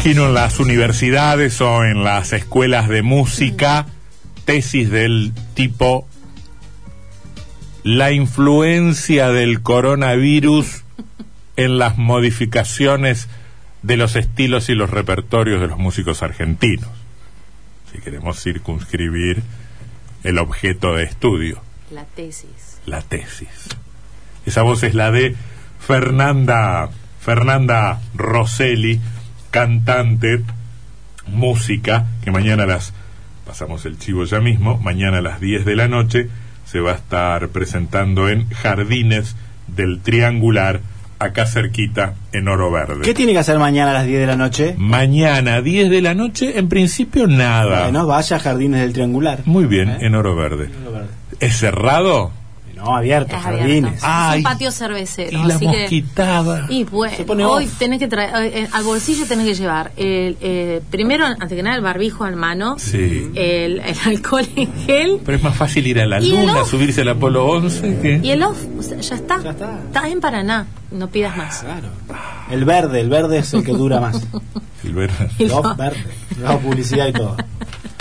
[0.00, 3.84] imagino en las universidades o en las escuelas de música
[4.46, 6.08] tesis del tipo
[7.82, 10.84] la influencia del coronavirus
[11.56, 13.28] en las modificaciones
[13.82, 16.88] de los estilos y los repertorios de los músicos argentinos,
[17.92, 19.42] si queremos circunscribir
[20.24, 21.60] el objeto de estudio.
[21.90, 22.80] La tesis.
[22.86, 23.68] La tesis.
[24.46, 25.36] Esa voz es la de
[25.78, 26.88] Fernanda,
[27.20, 28.98] Fernanda Rosselli,
[29.50, 30.42] cantante,
[31.26, 32.92] música, que mañana a las,
[33.46, 36.28] pasamos el chivo ya mismo, mañana a las 10 de la noche
[36.64, 40.80] se va a estar presentando en Jardines del Triangular,
[41.18, 43.02] acá cerquita, en Oro Verde.
[43.02, 44.74] ¿Qué tiene que hacer mañana a las 10 de la noche?
[44.78, 47.82] Mañana, 10 de la noche, en principio nada.
[47.82, 49.40] Bueno, vaya a Jardines del Triangular.
[49.46, 49.98] Muy bien, ¿Eh?
[50.02, 50.70] en Oro Verde.
[50.82, 51.08] Oro Verde.
[51.40, 52.32] ¿Es cerrado?
[52.82, 54.02] No, abierto, Es Jardines.
[54.02, 54.06] abierto.
[54.06, 55.38] Ay, es un patio cervecero.
[55.42, 56.66] Y la así que- mosquitada.
[56.70, 57.78] Y bueno, hoy off.
[57.78, 61.62] tenés que traer, eh, eh, al bolsillo tenés que llevar, el, eh, primero, antes que
[61.62, 63.30] nada, el barbijo en mano, Sí.
[63.34, 66.62] el, el alcohol en gel Pero es más fácil ir a la ¿Y el luna,
[66.62, 66.70] off?
[66.70, 68.20] subirse al Apolo 11 que...
[68.22, 69.42] y el off, o sea, ya está.
[69.42, 69.78] Ya está.
[69.86, 71.58] Estás en Paraná, no pidas más.
[71.60, 71.88] Claro.
[72.50, 74.20] El verde, el verde es el que dura más.
[74.82, 75.76] El ver- El Off off.
[75.76, 76.02] verde.
[76.40, 77.36] La publicidad y todo.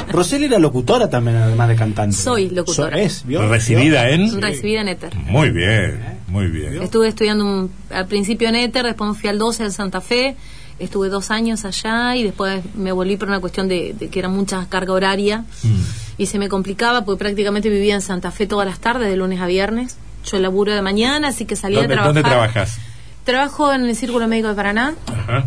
[0.10, 2.16] Roseli era locutora también, además de cantante.
[2.16, 2.98] Soy locutora.
[2.98, 3.48] So- es, ¿vio?
[3.48, 4.14] Recibida ¿Vio?
[4.16, 4.42] en...
[4.42, 5.16] Recibida en Éter.
[5.16, 6.82] Muy bien, muy bien.
[6.82, 10.36] Estuve estudiando un- al principio en Éter, después me fui al 12 en Santa Fe,
[10.80, 14.30] estuve dos años allá y después me volví por una cuestión de, de que era
[14.30, 15.82] mucha carga horaria Mm.
[16.18, 19.40] y se me complicaba porque prácticamente vivía en Santa Fe todas las tardes, de lunes
[19.42, 19.98] a viernes.
[20.26, 22.14] Yo laburo de mañana, así que salía ¿Dónde, de trabajar.
[22.14, 22.78] dónde trabajas?
[23.24, 24.96] Trabajo en el Círculo Médico de Paraná.
[25.08, 25.44] Ajá.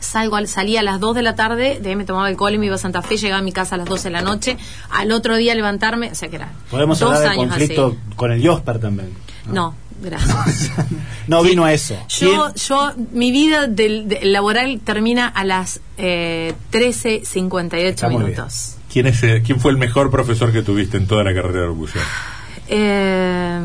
[0.00, 2.58] Salgo al- salía a las 2 de la tarde, de ahí me tomaba el cole,
[2.58, 4.56] me iba a Santa Fe, llegaba a mi casa a las 12 de la noche.
[4.90, 8.14] Al otro día levantarme, o sea que era Podemos dos hablar años conflicto así.
[8.16, 9.10] con el Josper también.
[9.52, 10.36] No, gracias.
[11.26, 11.94] No vino a eso.
[12.08, 18.76] Yo, yo, mi vida del, del laboral termina a las eh, 13.58 Está muy minutos.
[18.90, 21.66] ¿Quién, es, eh, ¿Quién fue el mejor profesor que tuviste en toda la carrera de
[21.66, 22.02] locución?
[22.68, 23.60] Eh,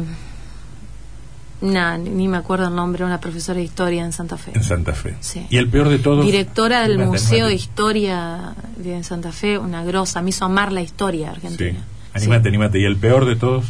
[1.63, 4.51] nah, ni, me acuerdo el nombre, una profesora de historia en Santa Fe.
[4.53, 5.15] En Santa Fe.
[5.21, 5.47] Sí.
[5.49, 6.25] ¿Y el peor de todos?
[6.25, 7.55] Directora del Museo de.
[7.55, 11.35] Historia de Santa Fe, una grosa, me hizo amar la historia Sí.
[11.35, 11.79] argentina.
[12.13, 12.79] Animate, animate.
[12.79, 13.65] ¿Y el peor de todos?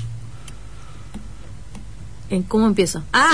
[2.30, 3.04] ¿En ¿Cómo empiezo?
[3.14, 3.32] Ah,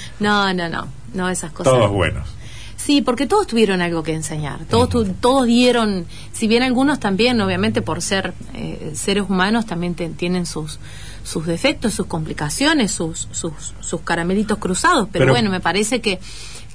[0.20, 1.72] no, no, no, no esas cosas.
[1.72, 2.28] Todos buenos.
[2.90, 4.64] Sí, porque todos tuvieron algo que enseñar.
[4.68, 9.94] Todos, tu- todos dieron, si bien algunos también, obviamente por ser eh, seres humanos, también
[9.94, 10.80] te- tienen sus
[11.22, 15.08] sus defectos, sus complicaciones, sus sus, sus caramelitos cruzados.
[15.12, 16.18] Pero, Pero- bueno, me parece que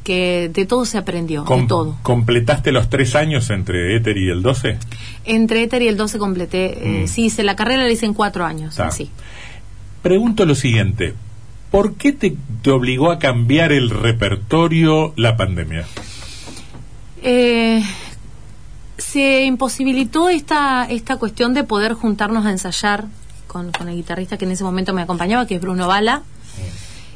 [0.05, 1.97] que de todo se aprendió, de todo.
[2.01, 4.77] ¿Completaste los tres años entre Éter y el 12?
[5.25, 7.07] Entre Éter y el 12 completé, eh, Mm.
[7.09, 9.09] sí, hice la carrera la hice en cuatro años, sí.
[10.01, 11.13] Pregunto lo siguiente.
[11.71, 15.85] ¿Por qué te, te obligó a cambiar el repertorio la pandemia?
[17.27, 17.83] Eh,
[18.97, 23.05] se imposibilitó esta, esta cuestión de poder juntarnos a ensayar
[23.47, 26.21] con, con el guitarrista que en ese momento me acompañaba, que es Bruno Bala.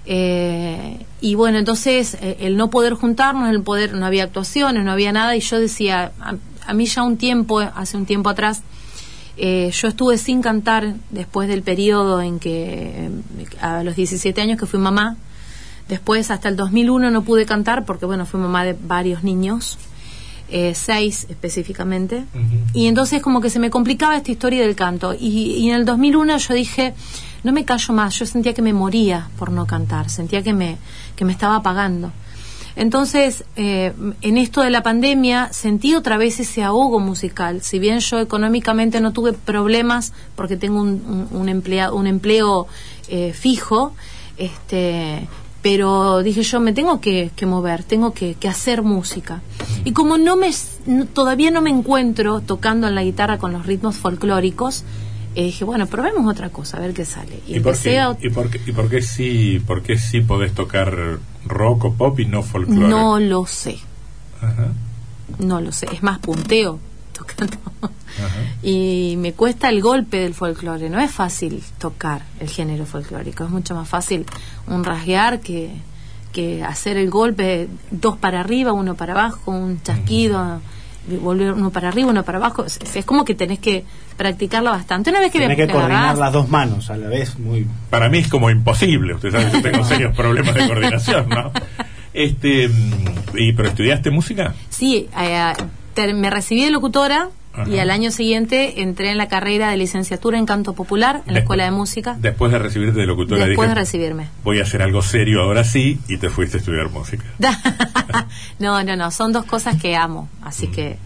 [0.06, 4.92] Eh, y bueno, entonces eh, el no poder juntarnos, el poder, no había actuaciones, no
[4.92, 8.64] había nada, y yo decía, a, a mí ya un tiempo, hace un tiempo atrás,
[9.42, 13.09] eh, yo estuve sin cantar después del periodo en que,
[13.62, 15.16] a los 17 años que fui mamá,
[15.88, 19.78] después hasta el 2001 no pude cantar porque, bueno, fui mamá de varios niños,
[20.52, 22.26] eh, seis específicamente,
[22.74, 25.86] y entonces como que se me complicaba esta historia del canto, y, y en el
[25.86, 26.94] 2001 yo dije,
[27.44, 30.78] no me callo más, yo sentía que me moría por no cantar, sentía que me,
[31.16, 32.12] que me estaba apagando.
[32.76, 37.62] Entonces, eh, en esto de la pandemia, sentí otra vez ese ahogo musical.
[37.62, 42.68] Si bien yo económicamente no tuve problemas porque tengo un, un, un emplea- un empleo
[43.10, 43.94] eh, fijo,
[44.38, 45.28] este,
[45.62, 49.42] pero dije yo me tengo que, que mover, tengo que, que hacer música.
[49.84, 50.50] Y como no me,
[50.86, 54.84] no- todavía no me encuentro tocando en la guitarra con los ritmos folclóricos,
[55.36, 57.40] eh, dije, bueno, probemos otra cosa, a ver qué sale.
[57.48, 60.22] Y, ¿Y por, qué, a- y, por qué, ¿Y por qué sí, por qué sí
[60.22, 62.88] podés tocar rock o pop y no folclore?
[62.88, 63.78] No lo sé.
[64.42, 64.69] Ajá,
[65.40, 66.80] No lo sé, es más punteo
[67.19, 67.57] tocando.
[67.81, 68.36] ajá.
[68.63, 73.50] Y me cuesta el golpe del folclore, no es fácil tocar el género folclórico, es
[73.50, 74.25] mucho más fácil
[74.68, 75.69] un rasguear que,
[76.31, 80.62] que hacer el golpe dos para arriba, uno para abajo, un chasquido,
[81.21, 83.83] volver uno para arriba, uno para abajo, es, es como que tenés que
[84.18, 85.10] practicarlo bastante.
[85.10, 87.65] Una vez que Tenés que coordinar agarrás- las dos manos a la vez, muy...
[87.89, 89.13] Para mí es como imposible.
[89.15, 91.51] Usted sabe que yo tengo serios problemas de coordinación, ¿no?
[92.13, 94.54] Este, mm, y, ¿Pero estudiaste música?
[94.69, 95.54] Sí, eh,
[96.13, 97.30] me recibí de locutora
[97.68, 101.40] Y al año siguiente entré en la carrera de licenciatura en canto popular en la
[101.40, 102.16] Escuela de Música.
[102.19, 104.28] Después de recibirte de locutora, Después dije, de recibirme.
[104.44, 107.25] voy a hacer algo serio ahora sí, y te fuiste a estudiar música.
[108.60, 110.30] no, no, no, son dos cosas que amo.
[110.42, 110.72] Así Mm.
[110.72, 110.98] que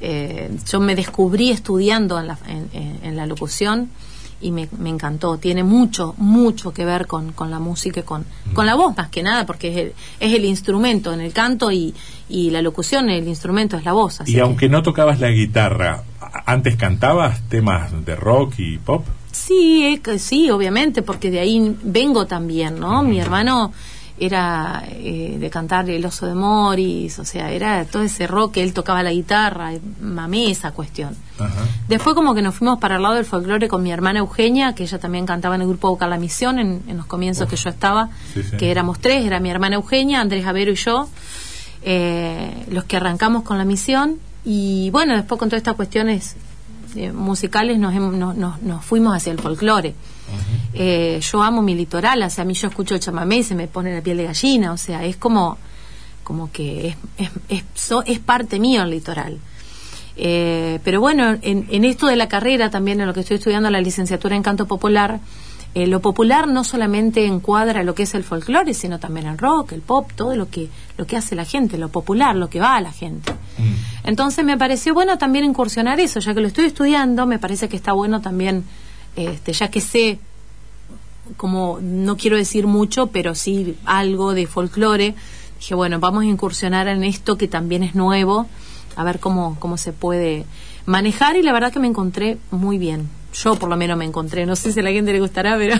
[0.00, 3.90] eh, yo me descubrí estudiando en la, en, en- en la locución
[4.40, 5.36] y me, me encantó.
[5.38, 9.08] Tiene mucho, mucho que ver con, con la música y con, con la voz más
[9.10, 11.94] que nada, porque es el, es el instrumento en el canto y,
[12.28, 14.20] y la locución, el instrumento es la voz.
[14.20, 18.78] Así Y que- aunque no tocabas la guitarra, ¿a- ¿antes cantabas temas de rock y
[18.78, 19.04] pop?
[19.32, 23.02] Sí, eh, sí, obviamente, porque de ahí vengo también, ¿no?
[23.02, 23.72] Mi hermano
[24.20, 28.72] era eh, de cantar El oso de Morris, o sea, era todo ese rock, él
[28.74, 31.16] tocaba la guitarra, eh, mamé esa cuestión.
[31.38, 31.64] Ajá.
[31.88, 34.82] Después como que nos fuimos para el lado del folclore con mi hermana Eugenia, que
[34.82, 37.70] ella también cantaba en el grupo Vocal La Misión en, en los comienzos que yo
[37.70, 38.56] estaba, Sí, sí.
[38.58, 41.08] que éramos tres, era mi hermana Eugenia, Andrés Avero y yo,
[41.82, 44.16] eh, los que arrancamos con la misión.
[44.44, 46.36] Y bueno, después con todas estas cuestiones
[46.96, 49.94] eh, musicales nos, nos, nos- nos fuimos hacia el folclore.
[50.74, 53.54] Eh, yo amo mi litoral, o sea, a mí yo escucho el chamamé y se
[53.54, 55.58] me pone la piel de gallina, o sea, es como,
[56.22, 59.38] como que es, es, es, so- es parte mío el litoral.
[60.16, 63.70] Eh, pero bueno, en, en esto de la carrera también, en lo que estoy estudiando
[63.70, 65.20] la licenciatura en canto popular,
[65.74, 69.72] eh, lo popular no solamente encuadra lo que es el folclore, sino también el rock,
[69.72, 72.76] el pop, todo lo que, lo que hace la gente, lo popular, lo que va
[72.76, 73.32] a la gente.
[73.60, 74.08] Mm.
[74.08, 77.76] Entonces me pareció bueno también incursionar eso, ya que lo estoy estudiando, me parece que
[77.76, 78.64] está bueno también,
[79.16, 80.18] este, ya que sé,
[81.36, 85.14] como no quiero decir mucho, pero sí algo de folclore,
[85.58, 88.46] dije, bueno, vamos a incursionar en esto que también es nuevo,
[88.96, 90.44] a ver cómo, cómo se puede
[90.86, 93.08] manejar y la verdad que me encontré muy bien.
[93.32, 95.76] Yo por lo menos me encontré, no sé si a la gente le gustará, pero...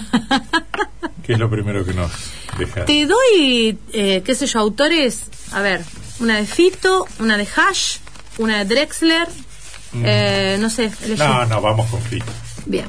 [1.25, 2.11] ¿Qué es lo primero que nos
[2.59, 2.85] deja?
[2.85, 5.85] Te doy, eh, qué sé yo, autores, a ver,
[6.20, 7.99] una de Fito, una de Hash,
[8.38, 9.28] una de Drexler,
[9.94, 10.93] eh, no sé.
[11.17, 12.32] No, no, vamos con Fito.
[12.67, 12.87] Bien.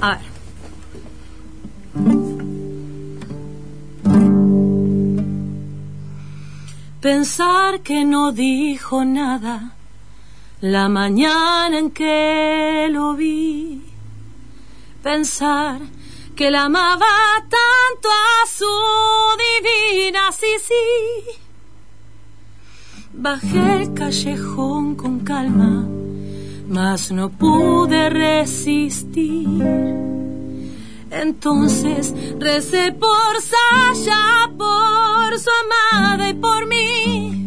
[0.00, 0.36] A ver.
[7.00, 9.76] Pensar que no dijo nada
[10.60, 13.82] la mañana en que lo vi.
[15.02, 15.80] Pensar
[16.36, 17.06] que la amaba
[17.48, 18.72] tanto a su
[19.46, 20.46] divina, sí.
[23.14, 25.86] Bajé el callejón con calma,
[26.68, 29.62] mas no pude resistir.
[31.10, 37.46] Entonces recé por Sasha, por su amada y por mí.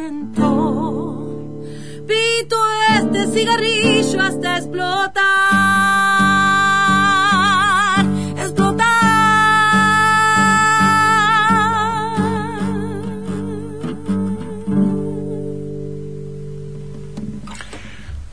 [0.00, 1.62] Sentó.
[2.06, 2.56] Pito
[2.96, 5.20] este cigarrillo hasta explotar.
[8.36, 8.86] Explotar.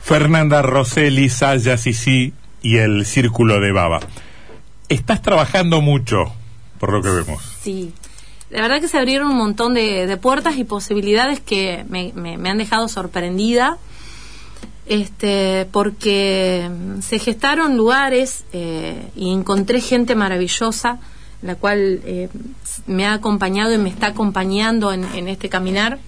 [0.00, 2.32] Fernanda Rosselli, Saya Sisi
[2.62, 4.00] y el Círculo de Baba.
[4.88, 6.32] Estás trabajando mucho,
[6.80, 7.42] por lo que vemos.
[7.62, 7.92] Sí,
[8.50, 12.38] la verdad que se abrieron un montón de, de puertas y posibilidades que me, me-
[12.38, 13.78] me han dejado sorprendida.
[14.86, 16.68] este, porque
[17.02, 20.98] se gestaron lugares eh, y encontré gente maravillosa,
[21.42, 22.28] la cual eh,
[22.86, 25.98] me ha acompañado y me está acompañando en, en este caminar.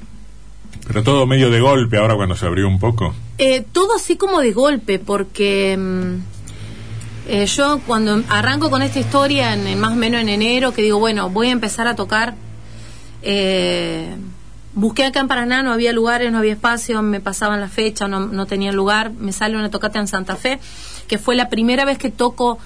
[0.86, 3.14] Pero todo medio de golpe ahora cuando se abrió un poco.
[3.38, 6.14] Eh, todo así como de golpe, porque mm,
[7.32, 10.98] eh, yo cuando arranco con esta historia, en, más o menos en enero, que digo,
[10.98, 12.34] bueno, voy a empezar a tocar,
[13.22, 14.16] eh,
[14.74, 18.18] busqué acá en Paraná, no había lugares, no había espacio, me pasaban la fecha, no,
[18.18, 20.58] no tenía lugar, me sale una tocata en Santa Fe,
[21.06, 22.58] que fue la primera vez que toco,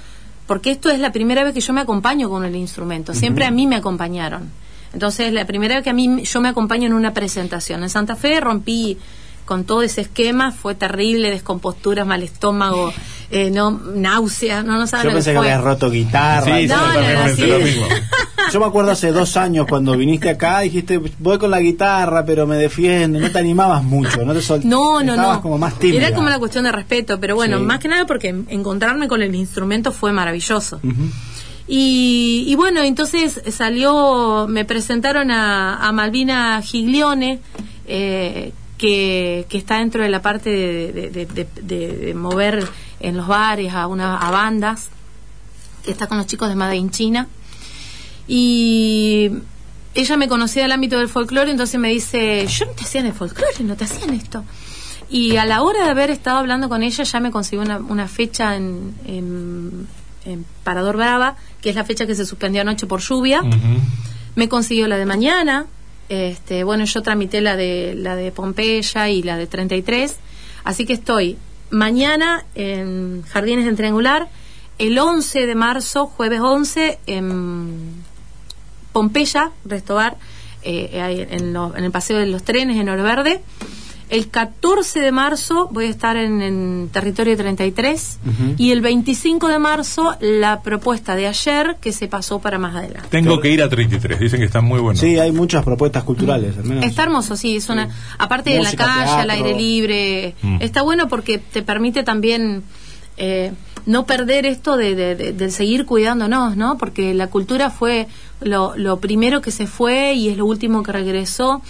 [0.47, 3.50] porque esto es la primera vez que yo me acompaño con el instrumento, siempre a
[3.50, 4.50] mí me acompañaron.
[4.94, 7.83] Entonces, la primera vez que a mí yo me acompaño en una presentación.
[7.83, 8.97] En Santa Fe rompí
[9.44, 12.92] con todo ese esquema, fue terrible, descompostura, mal estómago,
[13.31, 15.47] eh, no, náusea, no, no saben Yo pensé que fue.
[15.50, 16.45] habías roto guitarra.
[16.59, 16.88] Sí, y yo no, todo.
[16.88, 17.49] no, también no, pensé sí.
[17.50, 17.87] lo mismo.
[18.52, 22.47] Yo me acuerdo hace dos años cuando viniste acá, dijiste, voy con la guitarra, pero
[22.47, 23.19] me defiendo.
[23.19, 25.40] No te animabas mucho, no te sol- No, no, no.
[25.43, 26.07] como más tímida.
[26.09, 27.64] Era como la cuestión de respeto, pero bueno, Sí.
[27.64, 30.81] más que nada porque encontrarme con el instrumento fue maravilloso.
[31.66, 37.40] Y, y bueno, entonces salió, me presentaron a, a Malvina Giglione,
[37.87, 42.66] eh, que, que está dentro de la parte de, de- de- de- de- de mover
[43.05, 44.89] en los bares a, una, a bandas,
[45.85, 47.29] que está con los chicos de Made in China.
[48.27, 49.31] Y
[49.95, 53.13] ella me conocía del ámbito del folclore, entonces me dice, yo no te hacían el
[53.13, 54.45] folclore, no te hacían esto.
[55.11, 58.09] Y a la hora de haber estado hablando con ella, ya me consiguió una, una
[58.09, 59.87] fecha en, en,
[60.25, 63.43] en Parador Brava, que es la fecha que se suspendió anoche por lluvia.
[64.35, 65.67] Me consiguió la de mañana.
[66.09, 70.17] Este, bueno, yo tramité la de la de Pompeya y la de 33.
[70.65, 71.37] Así que estoy
[71.75, 74.28] mañana en Jardines del Triangular,
[74.78, 78.02] el 11 de marzo, jueves 11, en
[78.93, 80.16] Pompeya, Restobar,
[80.62, 83.43] eh, en, en el Paseo de los Trenes, en Oro Verde.
[84.11, 88.55] El 14 de marzo voy a estar en, en Territorio 33 Ujú.
[88.59, 93.09] y el 25 de marzo la propuesta de ayer que se pasó para más adelante.
[93.11, 95.01] Tengo que ir a 33, dicen que está muy bueno.
[95.01, 96.85] Sí, hay muchas propuestas culturales, al menos.
[96.85, 99.33] Está hermoso, sí, es una aparte de la calle, al teatro.
[99.47, 100.59] aire libre, Mm.
[100.61, 102.63] está bueno porque te permite también
[103.17, 103.53] eh,
[103.87, 106.77] no perder esto de, de, de- de seguir cuidándonos, ¿no?
[106.79, 108.09] Porque la cultura fue
[108.41, 111.63] lo, lo primero que se fue y es lo último que regresó.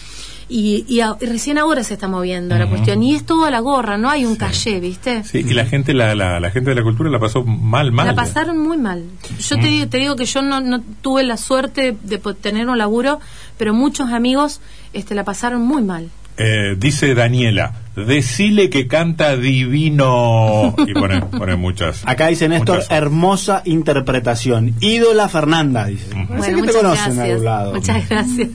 [0.48, 3.02] Y, y a- y recién ahora se está moviendo la cuestión.
[3.02, 5.24] Y es todo a la gorra, no hay un calle, ¿viste?
[5.24, 8.06] Sí, y la gente, la, la, la gente de la cultura la pasó mal, mal.
[8.06, 9.04] La pasaron muy mal.
[9.40, 9.60] Yo Mm.
[9.60, 13.20] te, digo- te digo que yo no, no tuve la suerte de tener un laburo,
[13.56, 14.60] pero muchos amigos
[14.92, 16.10] este, la pasaron muy mal.
[16.36, 20.74] Eh, dice Daniela, decile que canta divino.
[20.86, 22.02] Y pone, pone muchas.
[22.06, 24.74] Acá dice Néstor, muchas- hermosa interpretación.
[24.80, 26.06] Ídola Fernanda, dice.
[26.14, 27.28] Bueno, que te muchas conocen gracias.
[27.30, 27.74] algún lado.
[27.74, 28.48] Muchas gracias.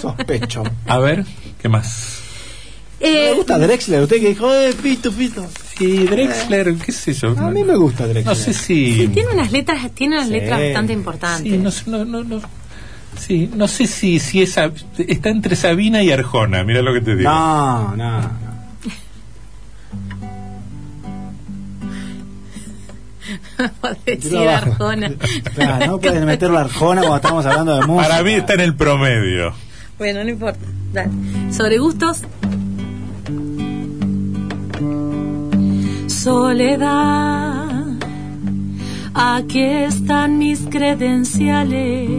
[0.00, 0.62] Sospecho.
[0.86, 1.24] A ver,
[1.60, 2.16] ¿qué más?
[3.00, 5.46] Me Eh, gusta Drexler, usted que dijo, eh, pito, pito.
[5.78, 7.30] Sí, Drexler, qué sé yo.
[7.38, 8.26] A mí me gusta Drexler.
[8.26, 8.94] No sé si...
[8.94, 10.34] sí, tiene unas letras, tiene unas Sí.
[10.34, 11.50] letras bastante importantes.
[11.50, 12.40] Sí, no, sé, no, no, no,
[13.18, 17.16] sí, no sé si, si esa, está entre Sabina y Arjona, mira lo que te
[17.16, 17.30] digo.
[17.30, 18.49] No, no, no.
[24.06, 24.70] Decir abajo.
[24.70, 25.10] Arjona.
[25.54, 28.08] Claro, no puedes meterlo a Arjona cuando estamos hablando de música.
[28.08, 29.52] Para mí está en el promedio.
[29.98, 30.60] Bueno, no importa.
[30.92, 31.10] Dale.
[31.52, 32.22] Sobre gustos.
[36.06, 37.68] Soledad,
[39.14, 42.10] aquí están mis credenciales.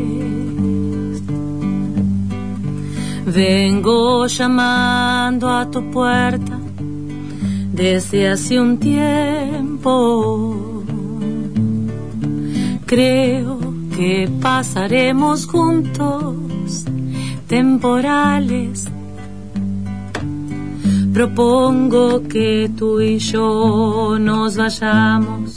[3.26, 6.60] Vengo llamando a tu puerta
[7.72, 10.61] desde hace un tiempo.
[12.92, 13.58] Creo
[13.96, 16.84] que pasaremos juntos
[17.48, 18.86] temporales.
[21.14, 25.56] Propongo que tú y yo nos vayamos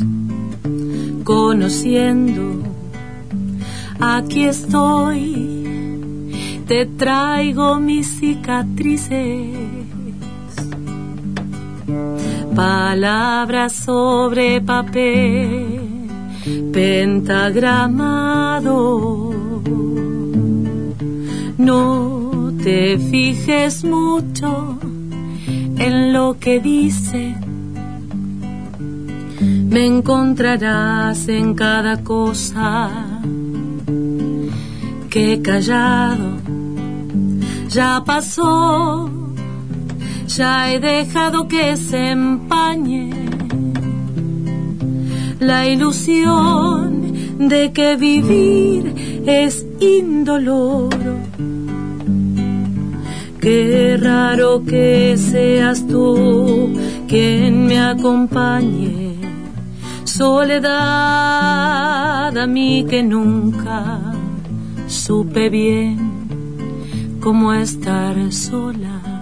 [1.25, 2.63] conociendo.
[3.99, 6.31] Aquí estoy,
[6.69, 9.57] te traigo mis cicatrices.
[12.55, 15.74] Palabras sobre papel
[16.73, 19.33] pentagramado.
[21.59, 24.79] No te fijes mucho
[25.79, 27.35] en lo que dice.
[29.41, 32.91] Me encontrarás en cada cosa
[35.11, 36.35] que he callado.
[37.69, 39.11] Ya pasó,
[40.27, 43.34] ya he dejado que se empañe
[45.41, 51.19] la ilusión de que vivir es indoloro.
[53.41, 56.73] Qué raro que seas tú
[57.09, 59.17] quien me acompañe.
[60.05, 60.65] Soledad
[62.39, 64.01] a mí que nunca
[64.87, 65.99] supe bien
[67.21, 69.14] cómo estar sola.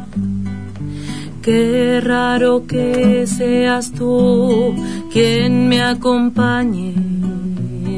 [1.43, 4.77] Qué raro que seas tú
[5.13, 6.95] quien me acompañe.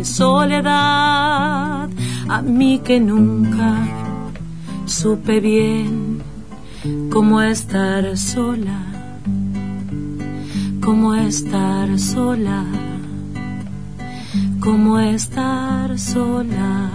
[0.02, 1.90] Soledad
[2.28, 3.86] a mí que nunca
[4.86, 6.22] supe bien
[7.10, 8.80] cómo estar sola,
[10.80, 12.64] cómo estar sola,
[14.58, 16.90] cómo estar sola.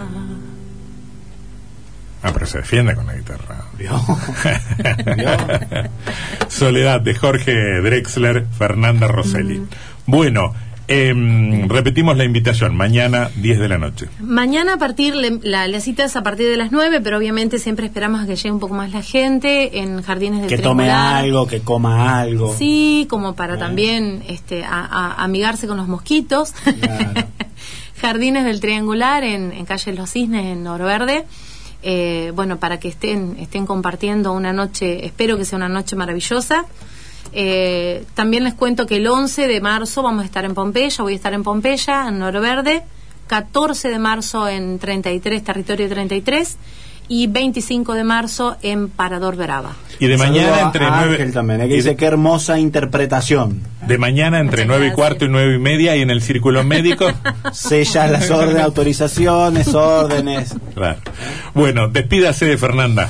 [2.23, 3.68] Ah, pero se defiende con la guitarra.
[3.79, 3.91] ¿Vio?
[6.49, 9.61] Soledad de Jorge Drexler, Fernanda Rosselli.
[10.05, 10.53] Bueno,
[10.87, 14.07] em, repetimos la invitación, mañana 10 de la noche.
[14.19, 17.59] Mañana a partir, le- la, la cita es a partir de las 9, pero obviamente
[17.59, 20.83] siempre esperamos a que llegue un poco más la gente en Jardines del Que tome
[20.83, 21.15] Triangular.
[21.23, 22.55] algo, que coma algo.
[22.57, 23.59] Sí, como para Bien.
[23.65, 26.51] también este, a- a- amigarse con los mosquitos.
[26.51, 27.27] Claro.
[28.01, 31.25] Jardines del Triangular en, en calle Los Cisnes, en Norverde.
[31.81, 36.65] Eh, bueno, para que estén, estén compartiendo una noche, espero que sea una noche maravillosa.
[37.31, 41.13] Eh, también les cuento que el 11 de marzo vamos a estar en Pompeya, voy
[41.13, 42.83] a estar en Pompeya, en Norverde,
[43.27, 46.57] 14 de marzo en 33, territorio 33,
[47.07, 49.75] y 25 de marzo en Parador Brava.
[49.99, 53.61] Y de mañana entre nueve también, que dice qué hermosa interpretación.
[53.85, 57.05] de mañana entre nueve y cuarto y nueve y media y en el círculo médico.
[57.51, 60.55] Sella las órdenes, autorizaciones, órdenes.
[60.73, 60.99] Claro.
[61.53, 63.09] Bueno, despídase de Fernanda.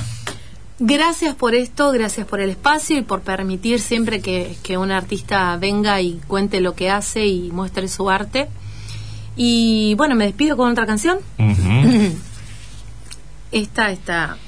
[0.80, 5.56] Gracias por esto, gracias por el espacio y por permitir siempre que, que un artista
[5.58, 8.48] venga y cuente lo que hace y muestre su arte.
[9.36, 11.18] Y bueno, me despido con otra canción.
[11.38, 12.14] Ujú.
[13.52, 14.38] Esta está.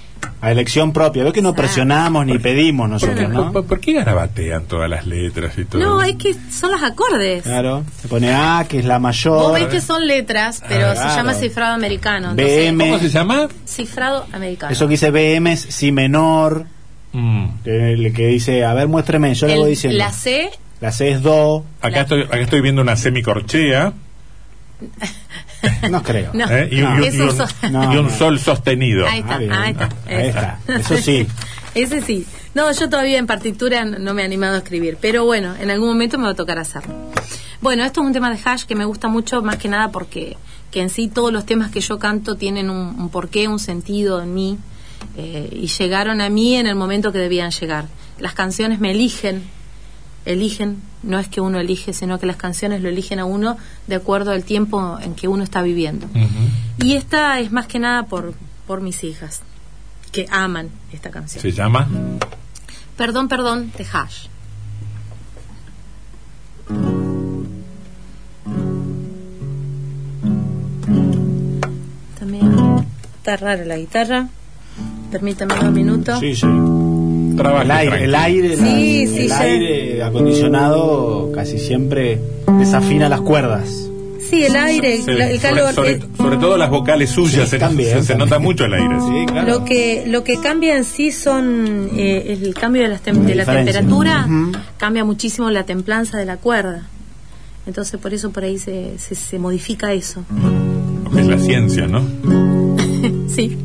[0.41, 1.23] A elección propia.
[1.23, 3.53] Ve que no presionamos ni pedimos nosotros, ¿no?
[3.53, 5.81] ¿Por, por qué garabatean todas las letras y todo?
[5.81, 7.45] No, es que son los acordes.
[7.45, 7.85] Claro.
[8.01, 9.55] Se pone A, que es la Vos mayor.
[9.55, 11.17] ves que son letras, pero Ah, se claro.
[11.17, 12.31] llama cifrado americano.
[12.33, 12.85] entonces- BM.
[12.87, 13.49] ¿Cómo se llama?
[13.67, 14.73] Cifrado americano.
[14.73, 16.67] Eso que dice BM es si menor.
[17.13, 17.47] Mm.
[17.63, 19.97] Que, el que dice, a ver, muéstreme, yo le voy diciendo.
[19.99, 20.51] la C,
[20.81, 21.65] La C es Do.
[21.81, 23.93] Acá, La- estoy, acá estoy viendo una semicorchea
[25.91, 26.31] No creo.
[26.35, 26.49] No.
[26.51, 26.69] ¿eh?
[26.71, 26.99] y, No.
[27.01, 27.25] y- y Eso
[27.65, 28.11] un, No, y un no.
[28.19, 29.07] sol sostenido.
[29.07, 29.89] Ahí está, Ah, ahí está.
[30.07, 30.59] Ahí está.
[30.69, 31.27] Eso sí.
[31.75, 32.27] Ese sí.
[32.55, 35.71] No, yo todavía en partitura no no me he animado a escribir, pero bueno, en
[35.71, 36.95] algún momento me va a tocar hacerlo.
[37.63, 40.37] Bueno, esto es un tema de hash que me gusta mucho, más que nada porque
[40.71, 44.23] que en sí todos los temas que yo canto tienen un, un porqué, un sentido
[44.23, 44.59] en mí,
[45.17, 47.87] eh, y llegaron a mí en el momento que debían llegar.
[48.19, 49.43] Las canciones me eligen,
[50.25, 53.57] eligen, no es que uno elige, sino que las canciones lo eligen a uno
[53.87, 56.07] de acuerdo al tiempo en que uno está viviendo.
[56.79, 58.35] Y esta es más que nada por,
[58.67, 59.43] por mis hijas,
[60.13, 61.43] que aman esta canción.
[61.43, 61.89] Se llama
[62.97, 64.27] Perdón, perdón, de Hash.
[72.19, 74.29] También está rara la guitarra.
[75.11, 76.19] Permítame un minuto.
[76.21, 76.47] Sí, sí.
[77.63, 79.39] El aire, el aire, la- Sí, sí, el ya.
[79.41, 82.19] aire acondicionado casi siempre
[82.59, 83.69] desafina las cuerdas.
[84.31, 85.75] Sí, el aire, Se- el sobre- calor.
[85.75, 88.97] Sobre, eh, sobre todo las vocales suyas, Sí, se, también, se- nota mucho el aire.
[89.01, 89.47] Sí, claro.
[89.49, 93.35] Lo que lo que cambia en sí son eh, el cambio de, las tem- de
[93.35, 94.27] la temperatura,
[94.79, 96.87] cambia muchísimo la templanza de la cuerda.
[97.67, 100.25] Entonces por eso por ahí se, se, se modifica eso.
[101.05, 102.03] Lo que es la ciencia, ¿no?
[103.29, 103.57] Sí.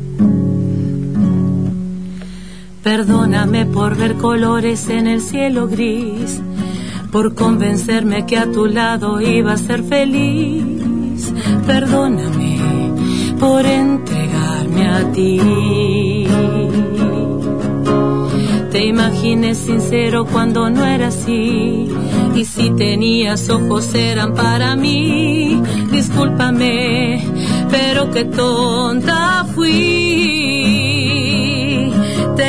[2.82, 6.40] Perdóname por ver colores en el cielo gris,
[7.10, 11.32] por convencerme que a tu lado iba a ser feliz.
[11.66, 12.58] Perdóname
[13.38, 16.26] por entregarme a ti.
[18.70, 21.88] Te imaginé sincero cuando no era así.
[22.34, 25.60] Y si tenías ojos eran para mí.
[25.90, 27.24] Discúlpame,
[27.70, 29.97] pero qué tonta fui.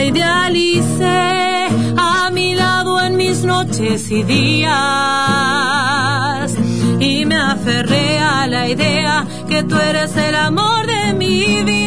[0.10, 4.72] Idealicé a mi lado en mis noches y días.
[7.00, 11.79] Y me aferré a la idea que tú eres el amor de mi vida.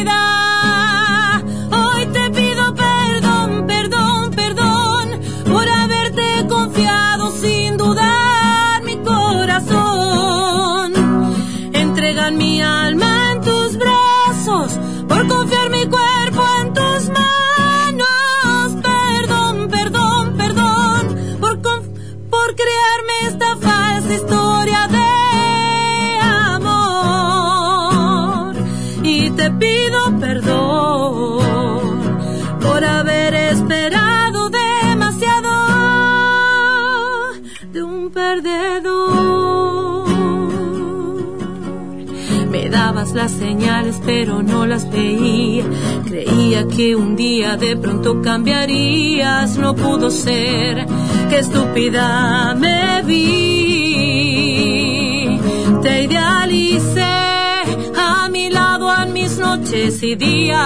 [38.13, 40.07] Perdedor.
[42.49, 45.65] Me dabas las señales pero no las veía.
[46.05, 50.85] Creía que un día de pronto cambiarías, no pudo ser.
[51.29, 54.43] Qué estúpida me vi.
[55.81, 57.01] Te idealicé
[57.97, 60.59] a mi lado en mis noches y días.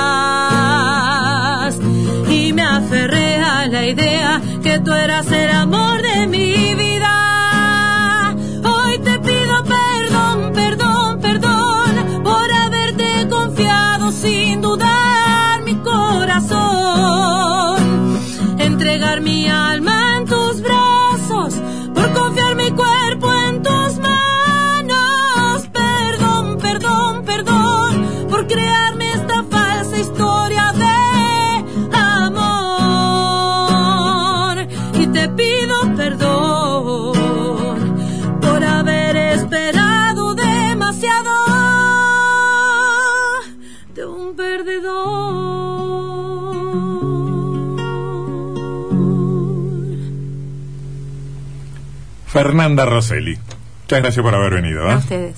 [2.29, 7.26] Y me aferré a la idea que tú eras el amor de mi vida.
[14.17, 15.16] Confiado sin
[52.37, 53.35] Fernanda Rosselli.
[53.35, 54.87] Muchas gracias por haber venido.
[54.91, 55.33] ¿eh?